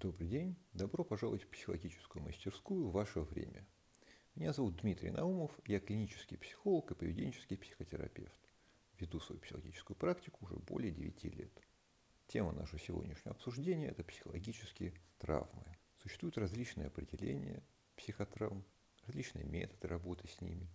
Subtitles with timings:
[0.00, 0.56] Добрый день.
[0.74, 3.66] Добро пожаловать в психологическую мастерскую «Ваше время».
[4.36, 8.38] Меня зовут Дмитрий Наумов, я клинический психолог и поведенческий психотерапевт.
[9.00, 11.50] Веду свою психологическую практику уже более 9 лет.
[12.28, 15.66] Тема нашего сегодняшнего обсуждения– это психологические травмы.
[16.00, 17.64] Существуют различные определения
[17.96, 18.64] психотравм,
[19.04, 20.70] различные методы работы с ними.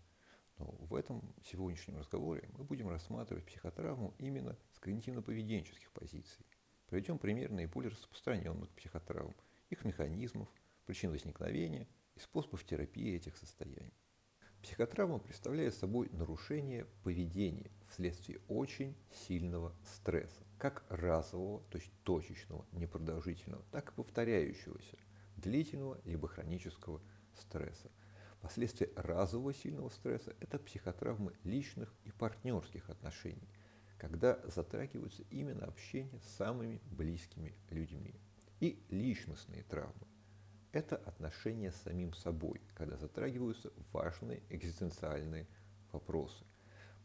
[0.58, 6.46] Но в этом сегодняшнем разговоре мы будем рассматривать психотравму именно с когнитивно-поведенческих позиций–
[6.88, 9.36] Приведем пример наиболее распространенных психотравм,
[9.70, 10.47] их механизмов,
[10.86, 13.94] причин возникновения и способов терапии этих состояний.
[14.62, 23.66] Психотравма представляет собой нарушение поведения вследствие очень сильного стресса, как разового, то есть точечного, непродолжительного,
[23.72, 24.97] так и повторяющегося,
[25.36, 27.02] длительного либо хронического
[27.36, 27.91] стресса.
[28.39, 33.50] Последствия разового сильного стресса– это психотравмы личных и партнерских отношений–
[34.03, 38.13] когда затрагиваются именно общение с самыми близкими людьми.
[38.59, 40.07] И личностные травмы.
[40.73, 45.47] Это отношения с самим собой, когда затрагиваются важные экзистенциальные
[45.94, 46.44] вопросы.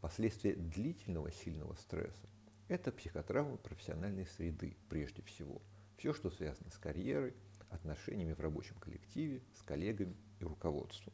[0.01, 2.27] Последствия длительного сильного стресса–
[2.67, 5.61] это психотравмы профессиональной среды прежде всего.
[5.95, 7.33] Все, что связано с карьерой,
[7.69, 11.13] отношениями в рабочем коллективе, с коллегами и руководством.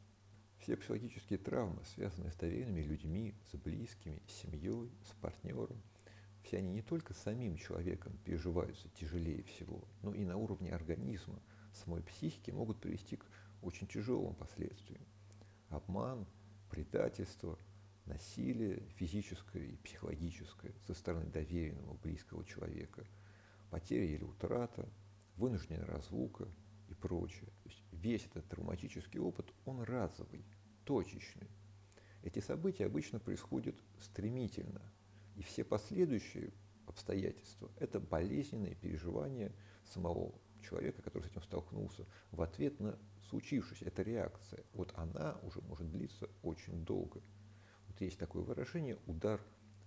[0.66, 5.80] Все психологические травмы, связанные с доверенными людьми, с близкими, с семьей, с партнером,
[6.42, 11.40] все они не только самим человеком переживаются тяжелее всего, но и на уровне организма,
[11.72, 13.28] самой психики могут привести к
[13.62, 15.04] очень тяжелым последствиям.
[15.70, 16.26] Обман,
[16.72, 17.60] предательство,
[18.08, 23.06] насилие физическое и психологическое со стороны доверенного близкого человека,
[23.70, 24.90] потеря или утрата,
[25.36, 26.48] вынужденная разлука–
[26.90, 27.50] и прочее.
[27.64, 30.46] То есть весь этот травматический опыт, он разовый,
[30.86, 31.48] точечный.
[32.24, 34.82] Эти события обычно происходят стремительно,
[35.36, 36.54] и все последующие
[36.88, 39.52] обстоятельства– это болезненные переживания
[39.86, 42.98] самого человека, который с этим столкнулся, в ответ на
[43.30, 43.86] случившееся.
[43.86, 44.64] Это реакция.
[44.74, 47.22] Вот она уже может длиться очень долго.
[47.88, 49.42] Вот есть такое выражение «удар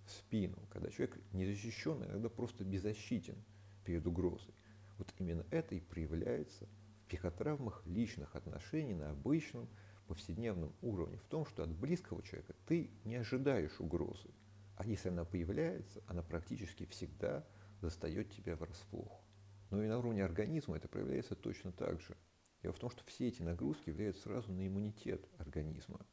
[0.05, 3.35] в спину», когда человек незащищен, иногда просто беззащитен
[3.83, 4.53] перед угрозой.
[4.97, 6.67] Вот именно это и проявляется–
[7.09, 9.67] психотравмах личных отношений на обычном
[10.09, 14.29] повседневном уровне, в том, что от близкого человека ты не ожидаешь угрозы,
[14.75, 17.45] а если она появляется, она практически всегда
[17.81, 19.23] застает тебя врасплох.
[19.69, 22.17] Но и на уровне организма это проявляется точно так же.
[22.61, 26.05] Дело в том, что все эти нагрузки влияют сразу на иммунитет организма.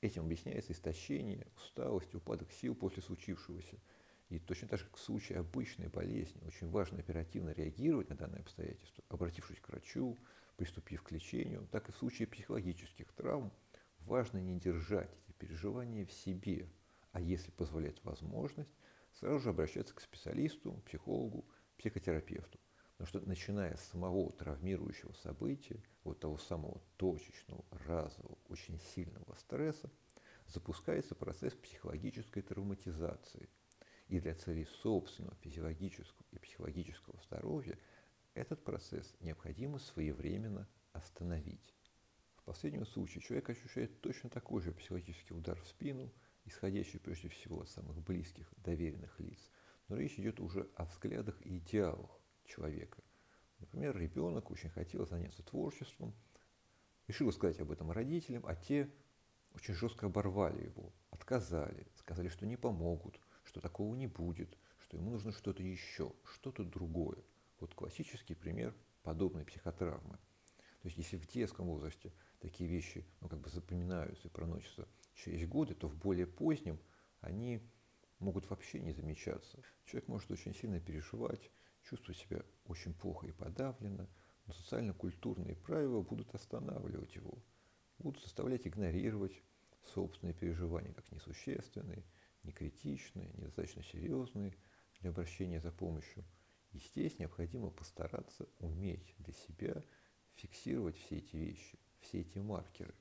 [0.00, 3.78] Этим объясняется истощение, усталость, упадок сил после случившегося–
[4.30, 8.40] и точно так же, как в случае обычной болезни, очень важно оперативно реагировать на данное
[8.40, 10.18] обстоятельство, обратившись к врачу,
[10.56, 13.52] приступив к лечению, так и в случае психологических травм
[14.00, 16.68] важно не держать эти переживания в себе,
[17.12, 18.74] а если позволяет возможность,
[19.12, 21.44] сразу же обращаться к специалисту, психологу,
[21.78, 22.58] психотерапевту.
[22.96, 29.90] Потому что начиная с самого травмирующего события, вот того самого точечного, разового, очень сильного стресса,
[30.46, 33.48] запускается процесс психологической травматизации–
[34.08, 37.78] и для целей собственного физиологического и психологического здоровья
[38.34, 41.74] этот процесс необходимо своевременно остановить.
[42.36, 46.12] В последнем случае человек ощущает точно такой же психологический удар в спину,
[46.44, 49.50] исходящий прежде всего от самых близких, доверенных лиц.
[49.88, 53.02] Но речь идет уже о взглядах и идеалах человека.
[53.60, 56.14] Например, ребенок очень хотел заняться творчеством,
[57.06, 58.90] решил сказать об этом родителям, а те
[59.54, 65.10] очень жестко оборвали его, отказали, сказали, что не помогут– что такого не будет, что ему
[65.10, 67.18] нужно что-то еще, что-то другое.
[67.64, 70.18] Вот классический пример подобной психотравмы.
[70.82, 75.48] То есть если в детском возрасте такие вещи ну, как бы запоминаются и проносятся через
[75.48, 76.78] годы, то в более позднем
[77.22, 77.62] они
[78.18, 79.62] могут вообще не замечаться.
[79.86, 81.50] Человек может очень сильно переживать,
[81.84, 84.10] чувствовать себя очень плохо и подавленно,
[84.44, 87.42] но социально-культурные правила будут останавливать его,
[87.96, 89.40] будут заставлять игнорировать
[89.86, 92.04] собственные переживания как несущественные–
[92.42, 94.54] не критичные, недостаточно серьезные
[95.00, 96.26] для обращения за помощью.
[96.74, 99.80] И здесь необходимо постараться уметь для себя
[100.34, 102.92] фиксировать все эти вещи, все эти маркеры.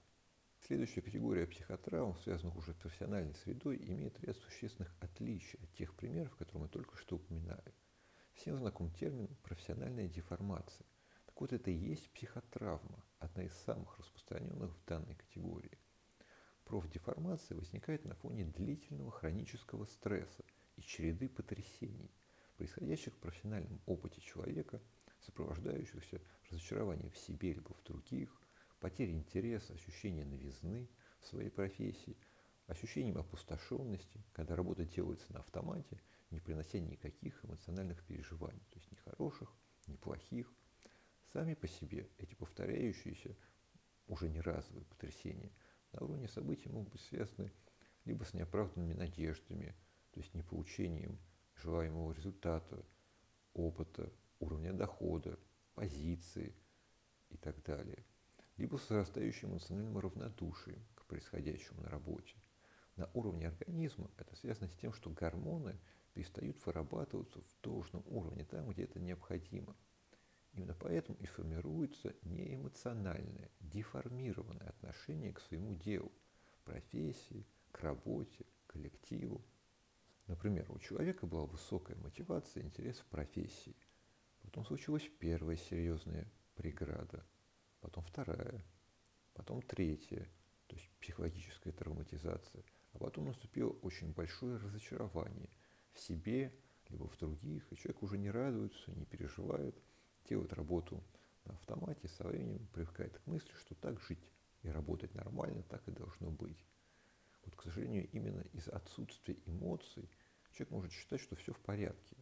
[0.59, 6.35] Следующая категория психотравм, связанных уже с профессиональной средой, имеет ряд существенных отличий от тех примеров,
[6.35, 7.73] которые мы только что упоминали.
[8.35, 10.85] Всем знаком термин «профессиональная деформация».
[11.25, 15.79] Так вот, это и есть психотравма, одна из самых распространенных в данной категории.
[16.63, 20.45] Профдеформация возникает на фоне длительного хронического стресса
[20.75, 22.11] и череды потрясений,
[22.57, 24.81] происходящих в профессиональном опыте человека,
[25.21, 28.41] сопровождающихся разочарованием в себе либо в других,
[28.79, 30.89] потерей интереса, ощущением новизны
[31.21, 32.17] в своей профессии,
[32.67, 36.01] ощущением опустошенности, когда работа делается на автомате,
[36.31, 39.53] не принося никаких эмоциональных переживаний, то есть ни хороших,
[39.88, 40.51] ни плохих,
[41.33, 43.35] Сами по себе эти повторяющиеся,
[44.07, 45.51] уже не разовые потрясения
[45.91, 47.51] на уровне событий могут быть связаны
[48.05, 49.75] либо с неоправданными надеждами,
[50.11, 51.17] то есть не получением
[51.63, 52.86] желаемого результата,
[53.54, 55.39] опыта, уровня дохода,
[55.74, 56.56] позиции
[57.30, 58.06] и так далее,
[58.57, 62.36] либо с возрастающим эмоциональным равнодушием к происходящему на работе.
[62.95, 65.80] На уровне организма это связано с тем, что гормоны
[66.13, 69.75] перестают вырабатываться в должном уровне, там, где это необходимо.
[70.51, 76.12] Именно поэтому и формируется неэмоциональное, деформированное отношение к своему делу,
[76.63, 79.44] профессии, к работе, коллективу.
[80.27, 83.75] Например, у человека была высокая мотивация, интерес в профессии.
[84.41, 87.25] Потом случилась первая серьезная преграда,
[87.81, 88.63] потом вторая,
[89.33, 90.27] потом третья,
[90.67, 95.49] то есть психологическая травматизация, а потом наступило очень большое разочарование
[95.93, 96.53] в себе,
[96.89, 99.75] либо в других, и человек уже не радуется, не переживает,
[100.29, 101.03] делает работу
[101.45, 104.23] на автомате, со временем привыкает к мысли, что так жить
[104.61, 106.65] и работать нормально, так и должно быть.
[107.53, 110.09] Вот, к сожалению, именно из-за отсутствия эмоций
[110.53, 112.17] человек может считать, что все в порядке.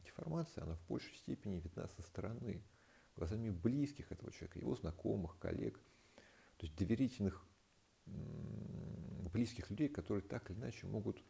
[0.00, 2.62] Деформация, она в большей степени видна со стороны,
[3.16, 5.78] глазами близких этого человека, его знакомых, коллег,
[6.58, 7.46] то есть доверительных
[8.04, 11.24] близких людей, которые так или иначе могут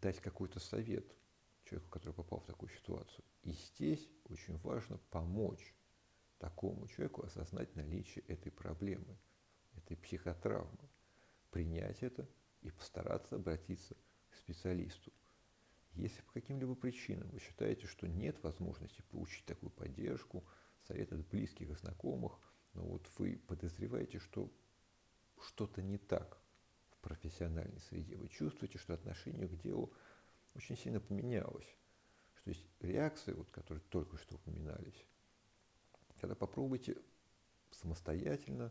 [0.00, 1.12] дать какой-то совет
[1.64, 3.24] человеку, который попал в такую ситуацию.
[3.42, 5.74] И здесь очень важно помочь
[6.38, 9.18] такому человеку осознать наличие этой проблемы,
[9.74, 10.85] этой психотравмы
[11.56, 12.28] принять это
[12.60, 13.96] и постараться обратиться
[14.28, 15.10] к специалисту.
[15.94, 20.44] Если по каким-либо причинам вы считаете, что нет возможности получить такую поддержку,
[20.86, 22.38] совет от близких и знакомых,
[22.74, 24.52] но вот вы подозреваете, что
[25.40, 26.38] что-то не так
[26.90, 29.94] в профессиональной среде, вы чувствуете, что отношение к делу
[30.52, 31.74] очень сильно поменялось,
[32.34, 35.06] что есть реакции, вот, которые только что упоминались,
[36.20, 36.98] тогда попробуйте
[37.70, 38.70] самостоятельно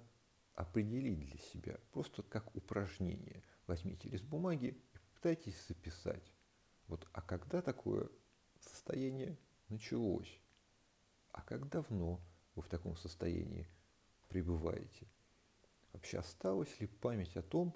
[0.56, 3.44] определить для себя, просто как упражнение.
[3.68, 6.34] Возьмите лист бумаги и попытайтесь записать.
[6.88, 8.10] Вот, а когда такое
[8.60, 9.38] состояние
[9.70, 10.40] началось?
[11.32, 12.22] А как давно
[12.56, 13.68] вы в таком состоянии
[14.30, 15.08] пребываете?
[15.92, 17.76] Вообще осталась ли память о том,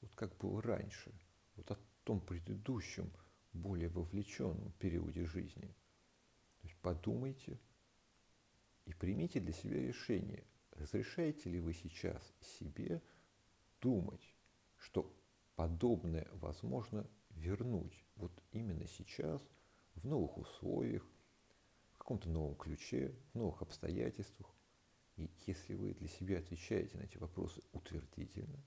[0.00, 1.12] вот как было раньше,
[1.56, 3.12] вот о том предыдущем,
[3.52, 5.74] более вовлеченном периоде жизни?
[6.60, 7.58] То есть подумайте
[8.84, 10.44] и примите для себя решение–
[10.80, 13.02] Разрешаете ли вы сейчас себе
[13.82, 14.34] думать,
[14.78, 15.14] что
[15.54, 19.42] подобное возможно вернуть вот именно сейчас,
[19.94, 21.06] в новых условиях,
[21.92, 24.50] в каком-то новом ключе, в новых обстоятельствах?
[25.16, 28.64] И если вы для себя отвечаете на эти вопросы утвердительно,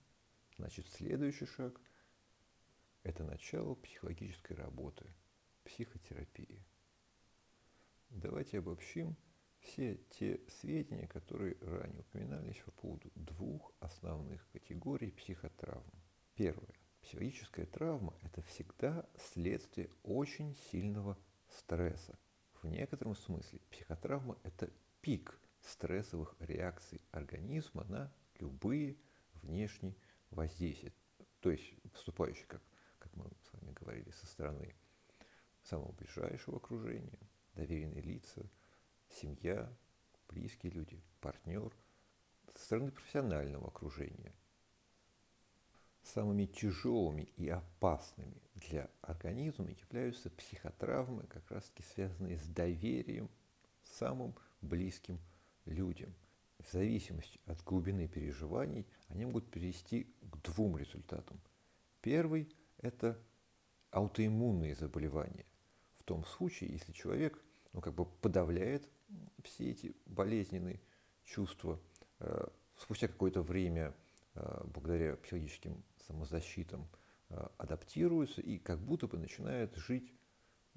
[0.58, 1.82] значит следующий шаг–
[3.02, 5.12] это начало психологической работы,
[5.64, 6.64] психотерапии.
[8.12, 9.18] Давайте обобщим–
[9.64, 15.84] все те сведения, которые ранее упоминались по поводу двух основных категорий психотравм.
[16.36, 16.74] Первое.
[17.02, 21.18] Психологическая травма– это всегда следствие очень сильного
[21.50, 22.18] стресса.
[22.62, 24.70] В некотором смысле психотравма– это
[25.02, 28.98] пик стрессовых реакций организма на любые
[29.36, 29.96] внешние
[30.30, 30.94] воздействия,
[31.42, 32.62] то есть поступающие, как,
[33.00, 34.76] как мы с вами говорили, со стороны
[35.64, 37.20] самого ближайшего окружения,
[37.56, 38.50] доверенные лица–
[39.14, 39.72] семья,
[40.30, 41.74] близкие люди, партнер,
[42.56, 44.34] со стороны профессионального окружения.
[46.04, 53.30] Самыми тяжелыми и опасными для организма являются психотравмы, как раз таки связанные с доверием
[53.84, 55.20] самым близким
[55.66, 56.14] людям.
[56.60, 61.40] В зависимости от глубины переживаний они могут привести к двум результатам.
[62.02, 63.18] Первый– это
[63.92, 65.46] аутоиммунные заболевания.
[65.96, 67.42] В том случае, если человек
[67.74, 68.90] ну, как бы подавляет
[69.44, 70.80] все эти болезненные
[71.26, 71.80] чувства
[72.20, 73.94] э, спустя какое-то время,
[74.36, 76.88] э, благодаря психологическим самозащитам,
[77.30, 80.14] э, адаптируются и как будто бы начинают жить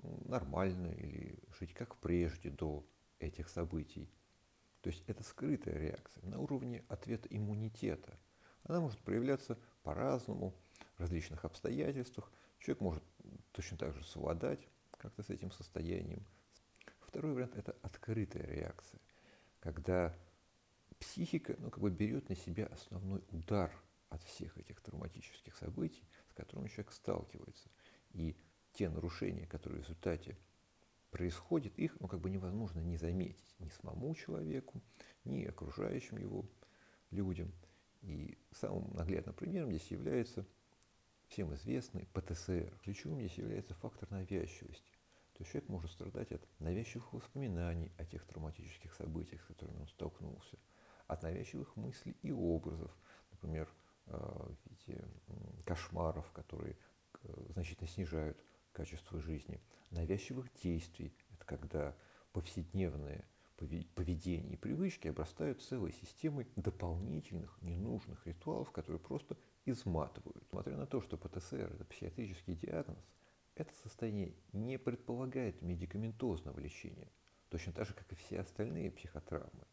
[0.03, 2.87] нормально или жить как прежде до
[3.19, 4.11] этих событий.
[4.83, 8.19] То есть это скрытая реакция на уровне ответа иммунитета.
[8.65, 10.55] Она может проявляться по-разному,
[10.97, 12.31] в различных обстоятельствах.
[12.59, 13.03] Человек может
[13.53, 16.25] точно так же совладать как-то с этим состоянием–
[17.17, 19.01] Второй вариант– это открытая реакция,
[19.61, 20.15] когда
[20.99, 23.73] психика ну, как бы берет на себя основной удар
[24.11, 27.71] от всех этих травматических событий, с которыми человек сталкивается.
[28.11, 28.37] И
[28.75, 30.37] те нарушения, которые в результате
[31.11, 34.83] происходят, их ну, как бы невозможно не заметить ни самому человеку,
[35.25, 36.45] ни окружающим его
[37.11, 37.51] людям.
[38.03, 40.47] И самым наглядным примером здесь является
[41.29, 42.79] всем известный ПТСР.
[42.83, 44.96] Ключевым здесь является фактор навязчивости
[45.37, 49.43] то человек может страдать от навязчивых воспоминаний о тех травматических событиях,
[51.23, 52.91] навязчивых мыслей и образов,
[53.31, 53.69] например,
[54.07, 55.05] э, в виде
[55.65, 56.77] кошмаров, которые
[57.51, 61.97] значительно снижают качество жизни, навязчивых действий, это когда
[62.33, 63.25] повседневные
[63.95, 70.43] поведение и привычки обрастают целой системой дополнительных ненужных ритуалов, которые просто изматывают.
[70.43, 72.99] Несмотря на то, что ПТСР– это психиатрический диагноз,
[73.57, 77.11] это состояние не предполагает медикаментозного лечения,
[77.49, 79.65] точно так же, как и все остальные психотравмы.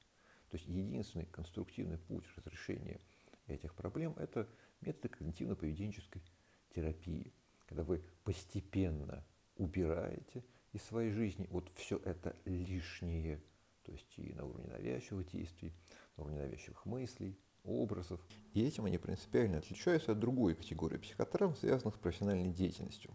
[0.50, 3.00] То есть единственный конструктивный путь разрешения
[3.48, 4.48] этих проблем– это
[4.82, 6.22] методы когнитивно-поведенческой
[6.70, 7.34] терапии,
[7.66, 9.26] когда вы постепенно
[9.56, 13.44] убираете из своей жизни вот все это лишнее,
[13.84, 15.74] то есть и на уровне навязчивых действий,
[16.16, 18.20] на уровне навязчивых мыслей, образов.
[18.54, 23.12] И этим они принципиально отличаются от другой категории психотравм, связанных с профессиональной деятельностью.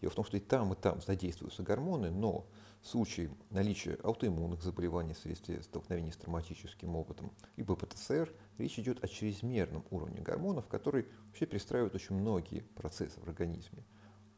[0.00, 2.46] Дело в том, что и там, и там задействуются гормоны, но
[2.82, 9.08] в случае наличия аутоиммунных заболеваний вследствие столкновения с травматическим опытом и ПТСР речь идет о
[9.08, 13.84] чрезмерном уровне гормонов, который вообще перестраивает очень многие процессы в организме.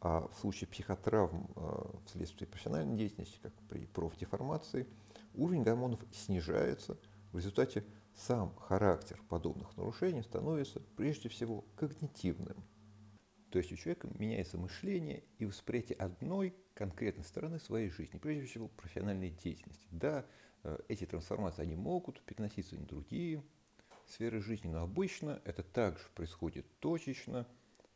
[0.00, 4.86] А в случае психотравм э, вследствие профессиональной деятельности, как при профдеформации,
[5.34, 6.96] уровень гормонов снижается.
[7.32, 7.84] В результате
[8.16, 12.64] сам характер подобных нарушений становится прежде всего когнитивным.
[13.50, 18.68] То есть у человека меняется мышление и восприятие одной конкретной стороны своей жизни, прежде всего
[18.68, 19.86] профессиональной деятельности.
[19.90, 20.26] Да,
[20.64, 23.44] э, эти трансформации, они могут переноситься на другие
[24.06, 27.46] сферы жизни, но обычно это также происходит точечно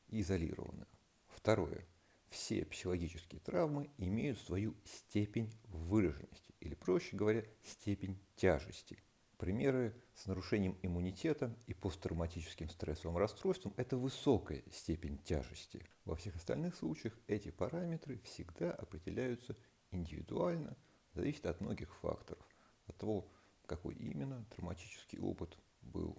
[0.09, 0.87] и изолированно.
[1.27, 1.87] Второе.
[2.29, 9.03] Все психологические травмы имеют свою степень выраженности, или, проще говоря, степень тяжести–
[9.45, 15.85] Примеры с нарушением иммунитета и посттравматическим стрессовым расстройством– это высокая степень тяжести.
[16.07, 19.55] Во всех остальных случаях эти параметры всегда определяются
[19.91, 20.79] индивидуально,
[21.13, 22.43] зависит от многих факторов.
[22.87, 23.31] От того,
[23.67, 26.17] какой именно травматический опыт был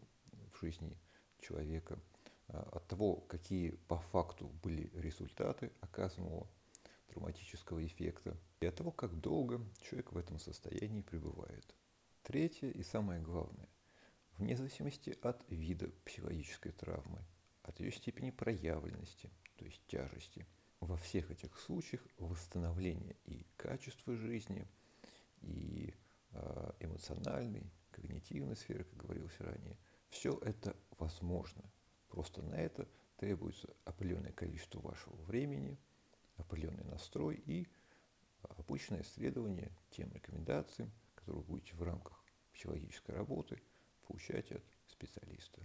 [0.54, 0.96] в жизни
[1.40, 1.98] человека,
[2.50, 6.48] а, от того, какие по факту были результаты оказанного
[7.08, 11.76] травматического эффекта, и от того, как долго человек в этом состоянии пребывает.
[12.26, 13.70] Третье и самое главное,
[14.40, 17.24] вне зависимости от вида психологической травмы,
[17.62, 20.48] от ее степени проявленности, то есть тяжести,
[20.80, 24.68] во всех этих случаях восстановление и качества жизни,
[25.42, 25.94] и
[26.32, 29.78] э, эмоциональной, когнитивной сферы, как говорилось ранее,
[30.10, 31.62] все это возможно.
[32.08, 35.78] Просто на это требуется определенное количество вашего времени,
[36.38, 37.68] определенный настрой и
[38.42, 40.92] обычное исследование тем рекомендациям,
[41.26, 43.60] которые вы будете в рамках психологической работы
[44.08, 45.60] получать от специалиста.